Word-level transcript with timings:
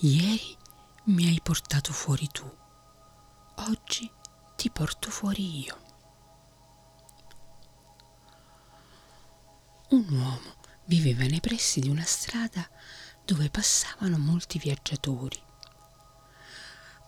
Ieri 0.00 0.56
mi 1.04 1.28
hai 1.28 1.40
portato 1.40 1.92
fuori 1.92 2.26
tu, 2.26 2.44
oggi 3.56 4.10
ti 4.56 4.68
porto 4.68 5.08
fuori 5.08 5.64
io. 5.64 5.78
Un 9.90 10.06
uomo 10.10 10.56
viveva 10.86 11.24
nei 11.24 11.40
pressi 11.40 11.78
di 11.78 11.88
una 11.88 12.02
strada 12.02 12.68
dove 13.24 13.48
passavano 13.50 14.18
molti 14.18 14.58
viaggiatori. 14.58 15.40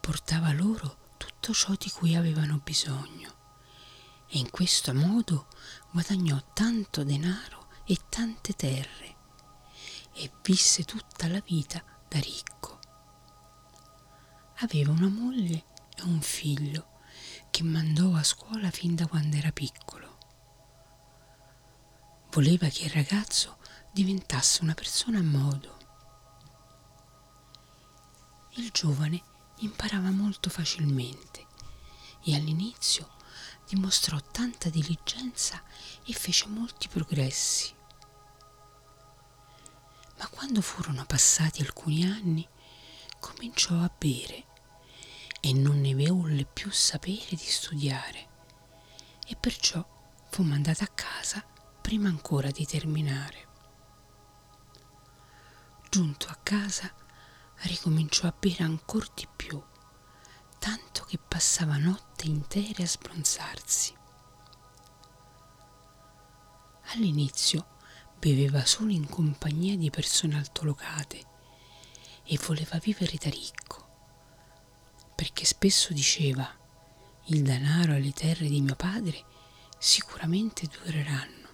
Portava 0.00 0.52
loro 0.52 1.14
tutto 1.16 1.54
ciò 1.54 1.72
di 1.76 1.90
cui 1.90 2.14
avevano 2.14 2.60
bisogno 2.62 3.32
e 4.28 4.38
in 4.38 4.50
questo 4.50 4.92
modo 4.92 5.46
guadagnò 5.90 6.38
tanto 6.52 7.02
denaro 7.02 7.68
e 7.86 7.98
tante 8.10 8.52
terre 8.52 9.16
e 10.12 10.30
visse 10.42 10.84
tutta 10.84 11.26
la 11.28 11.40
vita 11.40 11.82
da 12.08 12.18
ricco. 12.20 12.53
Aveva 14.58 14.92
una 14.92 15.08
moglie 15.08 15.64
e 15.96 16.02
un 16.02 16.20
figlio 16.20 17.00
che 17.50 17.62
mandò 17.62 18.14
a 18.14 18.22
scuola 18.22 18.70
fin 18.70 18.94
da 18.94 19.06
quando 19.06 19.36
era 19.36 19.52
piccolo. 19.52 20.18
Voleva 22.30 22.68
che 22.68 22.84
il 22.84 22.90
ragazzo 22.90 23.58
diventasse 23.92 24.62
una 24.62 24.74
persona 24.74 25.18
a 25.18 25.22
modo. 25.22 25.76
Il 28.56 28.70
giovane 28.70 29.22
imparava 29.58 30.10
molto 30.10 30.50
facilmente 30.50 31.46
e 32.22 32.34
all'inizio 32.34 33.12
dimostrò 33.68 34.18
tanta 34.20 34.68
diligenza 34.68 35.62
e 36.04 36.12
fece 36.12 36.46
molti 36.48 36.88
progressi. 36.88 37.72
Ma 40.18 40.28
quando 40.28 40.60
furono 40.60 41.04
passati 41.04 41.60
alcuni 41.60 42.04
anni, 42.04 42.48
cominciò 43.24 43.80
a 43.80 43.90
bere 43.96 44.44
e 45.40 45.54
non 45.54 45.80
ne 45.80 45.94
volle 45.94 46.44
più 46.44 46.70
sapere 46.70 47.30
di 47.30 47.36
studiare 47.38 48.28
e 49.26 49.34
perciò 49.34 49.82
fu 50.28 50.42
mandata 50.42 50.84
a 50.84 50.88
casa 50.88 51.42
prima 51.80 52.10
ancora 52.10 52.50
di 52.50 52.66
terminare. 52.66 53.48
Giunto 55.88 56.26
a 56.26 56.38
casa 56.42 56.92
ricominciò 57.62 58.26
a 58.26 58.34
bere 58.38 58.62
ancora 58.62 59.06
di 59.14 59.26
più, 59.34 59.62
tanto 60.58 61.04
che 61.04 61.18
passava 61.18 61.78
notte 61.78 62.26
intere 62.26 62.82
a 62.82 62.86
sbronzarsi. 62.86 63.96
All'inizio 66.92 67.78
beveva 68.18 68.66
solo 68.66 68.90
in 68.90 69.08
compagnia 69.08 69.78
di 69.78 69.88
persone 69.88 70.36
altolocate 70.36 71.32
e 72.24 72.38
voleva 72.38 72.78
vivere 72.78 73.16
da 73.20 73.30
ricco 73.30 73.84
perché 75.14 75.44
spesso 75.44 75.92
diceva 75.92 76.46
il 77.26 77.42
denaro 77.42 77.94
e 77.94 78.00
le 78.00 78.12
terre 78.12 78.46
di 78.48 78.60
mio 78.60 78.74
padre 78.74 79.24
sicuramente 79.78 80.66
dureranno. 80.66 81.48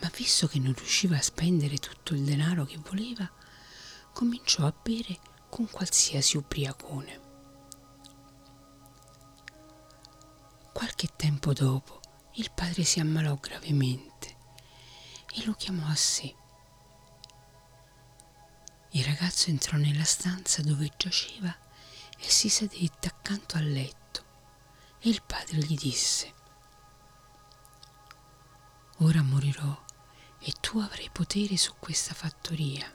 Ma 0.00 0.10
visto 0.14 0.46
che 0.46 0.58
non 0.58 0.72
riusciva 0.74 1.16
a 1.16 1.22
spendere 1.22 1.78
tutto 1.78 2.14
il 2.14 2.22
denaro 2.22 2.64
che 2.64 2.78
voleva, 2.78 3.30
cominciò 4.12 4.64
a 4.64 4.74
bere 4.82 5.18
con 5.50 5.68
qualsiasi 5.68 6.36
ubriacone. 6.36 7.20
Qualche 10.72 11.08
tempo 11.16 11.52
dopo 11.52 12.00
il 12.34 12.50
padre 12.54 12.84
si 12.84 13.00
ammalò 13.00 13.34
gravemente 13.36 14.36
e 15.34 15.44
lo 15.44 15.54
chiamò 15.54 15.86
a 15.86 15.94
sé 15.94 16.34
il 18.96 19.04
ragazzo 19.04 19.50
entrò 19.50 19.76
nella 19.76 20.04
stanza 20.04 20.62
dove 20.62 20.90
giaceva 20.96 21.54
e 22.18 22.30
si 22.30 22.48
sedette 22.48 23.08
accanto 23.08 23.58
al 23.58 23.70
letto 23.70 24.24
e 25.00 25.10
il 25.10 25.20
padre 25.22 25.58
gli 25.58 25.76
disse 25.76 26.32
Ora 29.00 29.20
morirò 29.20 29.84
e 30.38 30.52
tu 30.62 30.78
avrai 30.78 31.10
potere 31.12 31.58
su 31.58 31.74
questa 31.78 32.14
fattoria 32.14 32.90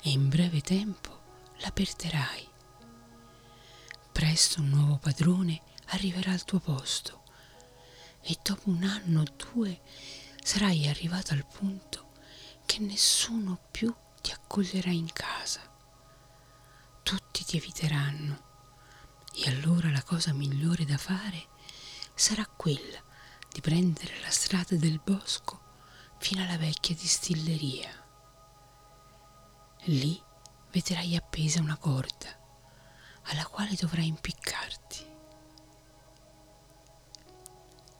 e 0.00 0.10
in 0.10 0.28
breve 0.28 0.60
tempo 0.60 1.20
la 1.56 1.72
perderai. 1.72 2.48
Presto 4.12 4.60
un 4.60 4.68
nuovo 4.68 4.98
padrone 4.98 5.62
arriverà 5.86 6.30
al 6.30 6.44
tuo 6.44 6.60
posto 6.60 7.24
e 8.20 8.38
dopo 8.40 8.70
un 8.70 8.84
anno 8.84 9.22
o 9.22 9.24
due 9.52 9.80
sarai 10.44 10.86
arrivato 10.86 11.32
al 11.32 11.44
punto 11.44 12.12
che 12.64 12.78
nessuno 12.78 13.58
più 13.68 13.92
ti 14.22 14.32
accoglierai 14.32 14.96
in 14.96 15.12
casa. 15.12 15.60
Tutti 17.02 17.44
ti 17.44 17.58
eviteranno 17.58 18.50
e 19.34 19.50
allora 19.50 19.90
la 19.90 20.02
cosa 20.02 20.32
migliore 20.32 20.84
da 20.84 20.96
fare 20.96 21.48
sarà 22.14 22.46
quella 22.46 23.02
di 23.50 23.60
prendere 23.60 24.18
la 24.20 24.30
strada 24.30 24.76
del 24.76 25.00
bosco 25.04 25.60
fino 26.18 26.42
alla 26.42 26.56
vecchia 26.56 26.94
distilleria. 26.94 27.90
Lì 29.86 30.22
vedrai 30.70 31.16
appesa 31.16 31.60
una 31.60 31.76
corda 31.76 32.38
alla 33.24 33.44
quale 33.46 33.74
dovrai 33.74 34.06
impiccarti. 34.06 35.10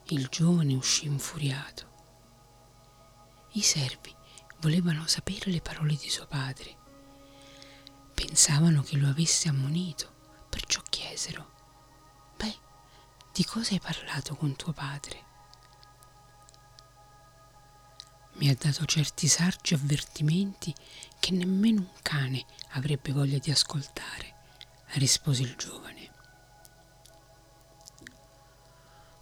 Il 0.07 0.29
giovane 0.29 0.75
uscì 0.75 1.07
infuriato. 1.07 1.91
I 3.53 3.63
servi 3.63 4.15
volevano 4.63 5.09
sapere 5.09 5.51
le 5.51 5.61
parole 5.61 5.97
di 5.97 6.09
suo 6.09 6.27
padre. 6.27 6.77
Pensavano 8.15 8.83
che 8.83 8.97
lo 8.97 9.09
avesse 9.09 9.49
ammonito, 9.49 10.11
perciò 10.49 10.81
chiesero, 10.89 11.51
beh, 12.37 12.59
di 13.33 13.45
cosa 13.45 13.73
hai 13.73 13.81
parlato 13.81 14.37
con 14.37 14.55
tuo 14.55 14.73
padre? 14.73 15.31
Mi 18.35 18.49
ha 18.49 18.55
dato 18.55 18.85
certi 18.85 19.27
saggi 19.27 19.75
avvertimenti 19.75 20.73
che 21.19 21.33
nemmeno 21.33 21.81
un 21.81 22.01
cane 22.01 22.45
avrebbe 22.71 23.13
voglia 23.13 23.39
di 23.39 23.51
ascoltare, 23.51 24.35
rispose 24.95 25.43
il 25.43 25.57
giovane. 25.57 26.11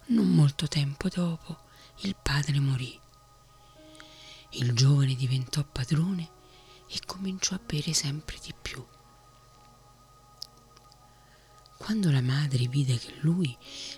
Non 0.07 0.27
molto 0.29 0.67
tempo 0.67 1.09
dopo 1.09 1.57
il 2.01 2.15
padre 2.15 2.59
morì 2.59 2.99
il 4.53 4.73
giovane 4.73 5.15
diventò 5.15 5.63
padrone 5.63 6.29
e 6.87 6.99
cominciò 7.05 7.55
a 7.55 7.61
bere 7.65 7.93
sempre 7.93 8.37
di 8.43 8.53
più. 8.59 8.85
Quando 11.77 12.11
la 12.11 12.21
madre 12.21 12.67
vide 12.67 12.97
che 12.97 13.15
lui 13.21 13.57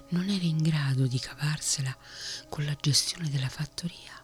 non 0.09 0.29
era 0.29 0.45
in 0.45 0.57
grado 0.57 1.07
di 1.07 1.19
cavarsela 1.19 1.95
con 2.49 2.65
la 2.65 2.75
gestione 2.79 3.29
della 3.29 3.49
fattoria, 3.49 4.23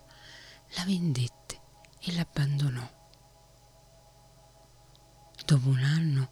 la 0.75 0.85
vendette 0.85 1.61
e 1.99 2.13
l'abbandonò. 2.13 2.97
Dopo 5.45 5.67
un 5.67 5.83
anno 5.83 6.31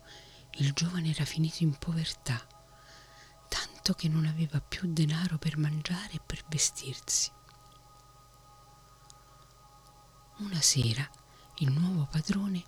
il 0.59 0.73
giovane 0.73 1.09
era 1.09 1.25
finito 1.25 1.63
in 1.63 1.75
povertà, 1.77 2.39
tanto 3.49 3.93
che 3.93 4.07
non 4.07 4.25
aveva 4.25 4.61
più 4.61 4.91
denaro 4.93 5.37
per 5.37 5.57
mangiare 5.57 6.13
e 6.13 6.21
per 6.25 6.45
vestirsi. 6.47 7.31
Una 10.39 10.61
sera 10.61 11.09
il 11.57 11.71
nuovo 11.71 12.05
padrone 12.05 12.63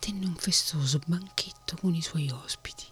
tenne 0.00 0.26
un 0.26 0.34
festoso 0.34 0.98
banchetto 1.06 1.76
con 1.76 1.94
i 1.94 2.02
suoi 2.02 2.28
ospiti. 2.28 2.84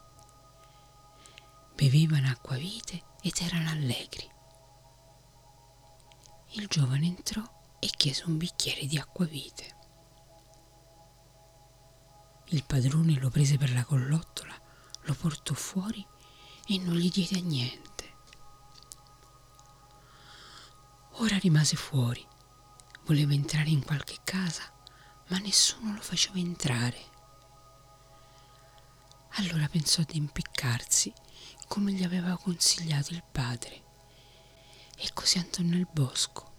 Bevevano 1.75 2.28
acquavite 2.28 3.03
ed 3.21 3.37
erano 3.41 3.71
allegri. 3.71 4.31
Il 6.50 6.69
giovane 6.69 7.06
entrò 7.06 7.43
e 7.81 7.88
chiese 7.88 8.23
un 8.26 8.37
bicchiere 8.37 8.87
di 8.87 8.97
acquavite. 8.97 9.76
Il 12.50 12.62
padrone 12.64 13.19
lo 13.19 13.29
prese 13.29 13.58
per 13.58 13.73
la 13.73 13.85
collottola, 13.85 14.55
lo 15.00 15.14
portò 15.14 15.52
fuori 15.55 16.06
e 16.67 16.79
non 16.79 16.94
gli 16.94 17.11
diede 17.11 17.41
niente. 17.41 18.14
Ora 21.14 21.37
rimase 21.38 21.75
fuori 21.75 22.25
Voleva 23.04 23.32
entrare 23.32 23.69
in 23.69 23.84
qualche 23.84 24.19
casa, 24.25 24.62
ma 25.28 25.38
nessuno 25.38 25.94
lo 25.94 26.00
faceva 26.00 26.38
entrare. 26.38 27.10
Allora 29.37 29.66
pensò 29.69 30.02
di 30.02 30.19
impiccarsi 30.19 31.12
come 31.66 31.93
gli 31.93 32.04
aveva 32.04 32.37
consigliato 32.37 33.12
il 33.12 33.25
padre 33.32 33.82
e 34.96 35.10
così 35.14 35.38
andò 35.38 35.62
nel 35.62 35.88
bosco, 35.90 36.52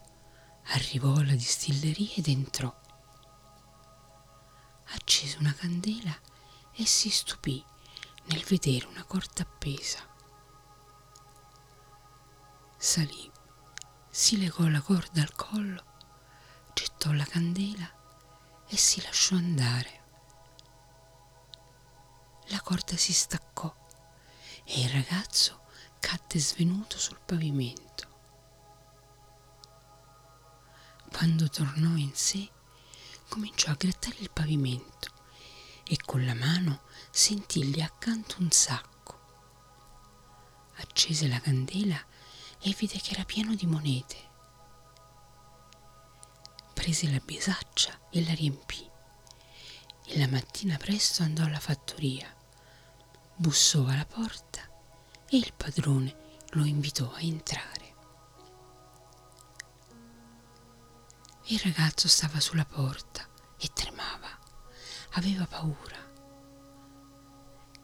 arrivò 0.69 1.13
alla 1.13 1.35
distilleria 1.35 2.15
ed 2.15 2.27
entrò. 2.27 2.73
Accese 4.85 5.37
una 5.37 5.53
candela 5.53 6.15
e 6.73 6.85
si 6.85 7.09
stupì 7.09 7.63
nel 8.25 8.43
vedere 8.43 8.85
una 8.87 9.03
corda 9.03 9.43
appesa. 9.43 9.99
Salì, 12.77 13.31
si 14.09 14.37
legò 14.39 14.67
la 14.67 14.81
corda 14.81 15.21
al 15.21 15.33
collo 15.35 15.92
gettò 17.03 17.11
la 17.11 17.25
candela 17.25 18.63
e 18.65 18.77
si 18.77 19.01
lasciò 19.01 19.35
andare. 19.35 20.01
La 22.45 22.61
corda 22.61 22.95
si 22.95 23.11
staccò 23.11 23.73
e 24.63 24.81
il 24.81 24.89
ragazzo 24.89 25.63
cadde 25.99 26.39
svenuto 26.39 26.97
sul 26.97 27.19
pavimento. 27.19 28.07
Quando 31.11 31.49
tornò 31.49 31.93
in 31.97 32.13
sé, 32.13 32.49
cominciò 33.27 33.71
a 33.71 33.77
grattare 33.77 34.15
il 34.19 34.31
pavimento 34.31 35.11
e 35.83 35.97
con 36.05 36.23
la 36.23 36.33
mano 36.33 36.83
sentì 37.11 37.69
lì 37.69 37.81
accanto 37.81 38.37
un 38.39 38.49
sacco. 38.49 39.19
Accese 40.75 41.27
la 41.27 41.41
candela 41.41 42.01
e 42.59 42.73
vide 42.77 42.97
che 42.99 43.11
era 43.11 43.25
pieno 43.25 43.53
di 43.55 43.65
monete. 43.65 44.31
Prese 46.83 47.09
la 47.09 47.21
bisaccia 47.23 47.97
e 48.09 48.25
la 48.25 48.33
riempì 48.33 48.85
e 50.05 50.19
la 50.19 50.27
mattina 50.27 50.75
presto 50.75 51.23
andò 51.23 51.45
alla 51.45 51.61
fattoria, 51.61 52.27
bussò 53.37 53.85
alla 53.85 54.05
porta 54.05 54.59
e 55.29 55.37
il 55.37 55.53
padrone 55.55 56.13
lo 56.49 56.65
invitò 56.65 57.09
a 57.09 57.21
entrare. 57.21 57.95
Il 61.45 61.59
ragazzo 61.59 62.09
stava 62.09 62.41
sulla 62.41 62.65
porta 62.65 63.25
e 63.57 63.69
tremava, 63.73 64.37
aveva 65.11 65.47
paura. 65.47 66.05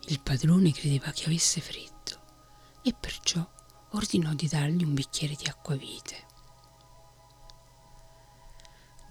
Il 0.08 0.20
padrone 0.20 0.74
credeva 0.74 1.14
che 1.14 1.24
avesse 1.24 1.62
freddo 1.62 2.20
e 2.84 2.94
perciò 2.94 3.50
ordinò 3.92 4.34
di 4.34 4.50
dargli 4.50 4.84
un 4.84 4.94
bicchiere 4.94 5.36
di 5.36 5.46
acquavite. 5.46 6.28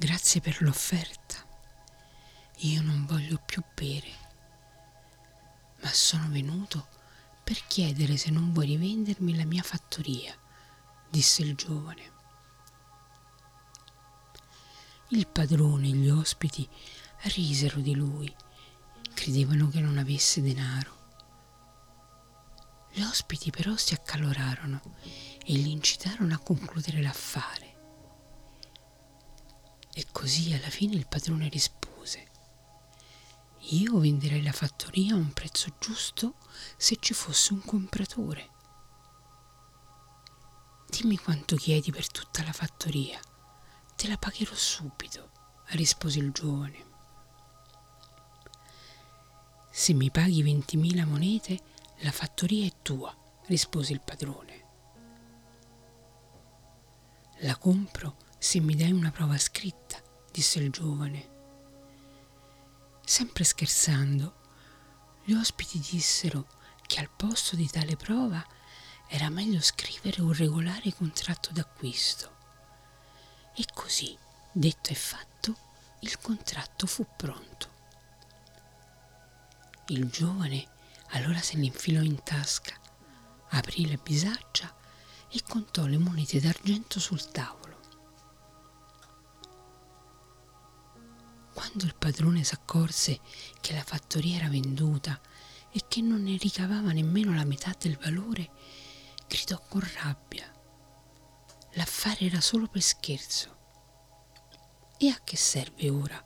Grazie 0.00 0.40
per 0.40 0.62
l'offerta. 0.62 1.44
Io 2.58 2.82
non 2.82 3.04
voglio 3.04 3.42
più 3.44 3.64
bere, 3.74 4.06
ma 5.82 5.92
sono 5.92 6.28
venuto 6.28 6.86
per 7.42 7.66
chiedere 7.66 8.16
se 8.16 8.30
non 8.30 8.52
vuoi 8.52 8.66
rivendermi 8.66 9.34
la 9.34 9.44
mia 9.44 9.64
fattoria, 9.64 10.32
disse 11.10 11.42
il 11.42 11.56
giovane. 11.56 12.12
Il 15.08 15.26
padrone 15.26 15.88
e 15.88 15.94
gli 15.94 16.08
ospiti 16.08 16.68
risero 17.22 17.80
di 17.80 17.96
lui, 17.96 18.32
credevano 19.14 19.66
che 19.68 19.80
non 19.80 19.98
avesse 19.98 20.40
denaro. 20.40 20.96
Gli 22.92 23.02
ospiti 23.02 23.50
però 23.50 23.74
si 23.74 23.94
accalorarono 23.94 24.80
e 25.44 25.54
li 25.54 25.72
incitarono 25.72 26.34
a 26.34 26.38
concludere 26.38 27.02
l'affare. 27.02 27.67
E 29.98 30.06
così 30.12 30.52
alla 30.52 30.70
fine 30.70 30.94
il 30.94 31.08
padrone 31.08 31.48
rispose, 31.48 32.28
io 33.70 33.98
venderei 33.98 34.44
la 34.44 34.52
fattoria 34.52 35.12
a 35.14 35.16
un 35.16 35.32
prezzo 35.32 35.74
giusto 35.80 36.36
se 36.76 36.98
ci 37.00 37.14
fosse 37.14 37.52
un 37.52 37.64
compratore. 37.64 38.48
Dimmi 40.88 41.18
quanto 41.18 41.56
chiedi 41.56 41.90
per 41.90 42.08
tutta 42.12 42.44
la 42.44 42.52
fattoria 42.52 43.18
Te 43.96 44.06
la 44.06 44.16
pagherò 44.16 44.54
subito, 44.54 45.32
rispose 45.70 46.20
il 46.20 46.30
giovane. 46.30 46.86
Se 49.72 49.92
mi 49.94 50.12
paghi 50.12 50.44
ventimila 50.44 51.04
monete, 51.06 51.58
la 52.02 52.12
fattoria 52.12 52.64
è 52.64 52.72
tua, 52.82 53.12
rispose 53.46 53.94
il 53.94 54.00
padrone. 54.00 54.66
La 57.38 57.56
compro 57.56 58.26
se 58.40 58.60
mi 58.60 58.76
dai 58.76 58.92
una 58.92 59.10
prova 59.10 59.36
scritta, 59.36 59.87
disse 60.38 60.60
il 60.60 60.70
giovane. 60.70 61.28
Sempre 63.04 63.42
scherzando, 63.42 64.36
gli 65.24 65.32
ospiti 65.32 65.80
dissero 65.80 66.46
che 66.86 67.00
al 67.00 67.10
posto 67.10 67.56
di 67.56 67.68
tale 67.68 67.96
prova 67.96 68.46
era 69.08 69.30
meglio 69.30 69.60
scrivere 69.60 70.20
un 70.20 70.32
regolare 70.32 70.94
contratto 70.94 71.50
d'acquisto. 71.50 72.36
E 73.56 73.64
così, 73.74 74.16
detto 74.52 74.90
e 74.90 74.94
fatto, 74.94 75.56
il 76.02 76.16
contratto 76.20 76.86
fu 76.86 77.04
pronto. 77.16 77.68
Il 79.88 80.08
giovane 80.08 80.68
allora 81.08 81.40
se 81.40 81.56
l'infilò 81.56 82.00
in 82.00 82.22
tasca, 82.22 82.76
aprì 83.48 83.88
la 83.88 83.98
bisaccia 84.00 84.72
e 85.30 85.42
contò 85.42 85.86
le 85.86 85.98
monete 85.98 86.38
d'argento 86.38 87.00
sul 87.00 87.28
tavolo. 87.32 87.57
Quando 91.68 91.84
il 91.84 91.96
padrone 91.98 92.44
s'accorse 92.44 93.20
che 93.60 93.74
la 93.74 93.82
fattoria 93.82 94.36
era 94.38 94.48
venduta 94.48 95.20
e 95.70 95.82
che 95.86 96.00
non 96.00 96.22
ne 96.22 96.38
ricavava 96.38 96.92
nemmeno 96.92 97.34
la 97.34 97.44
metà 97.44 97.74
del 97.78 97.98
valore, 97.98 98.50
gridò 99.28 99.60
con 99.68 99.86
rabbia 100.00 100.50
L'affare 101.72 102.20
era 102.20 102.40
solo 102.40 102.68
per 102.68 102.80
scherzo. 102.80 103.56
E 104.96 105.08
a 105.10 105.20
che 105.22 105.36
serve 105.36 105.90
ora, 105.90 106.24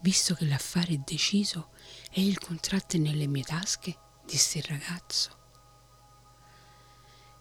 visto 0.00 0.34
che 0.34 0.46
l'affare 0.46 0.94
è 0.94 0.98
deciso 1.04 1.72
e 2.10 2.24
il 2.24 2.38
contratto 2.38 2.96
è 2.96 3.00
nelle 3.00 3.26
mie 3.26 3.44
tasche? 3.44 3.98
disse 4.24 4.58
il 4.58 4.64
ragazzo. 4.64 5.38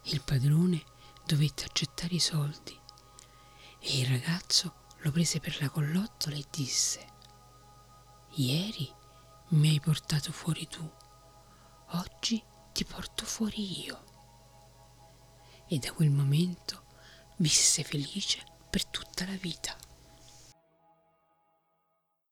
Il 0.03 0.21
padrone 0.23 0.83
dovette 1.25 1.63
accettare 1.63 2.15
i 2.15 2.19
soldi 2.19 2.77
e 3.79 3.99
il 3.99 4.07
ragazzo 4.07 4.81
lo 4.97 5.11
prese 5.11 5.39
per 5.39 5.61
la 5.61 5.69
collottola 5.69 6.35
e 6.35 6.45
disse 6.51 7.11
Ieri 8.35 8.91
mi 9.49 9.69
hai 9.69 9.79
portato 9.79 10.31
fuori 10.31 10.67
tu, 10.67 10.81
oggi 11.91 12.43
ti 12.71 12.83
porto 12.83 13.25
fuori 13.25 13.85
io. 13.85 14.03
E 15.67 15.77
da 15.77 15.91
quel 15.91 16.09
momento 16.09 16.85
visse 17.37 17.83
felice 17.83 18.43
per 18.71 18.85
tutta 18.85 19.25
la 19.25 19.35
vita. 19.35 19.77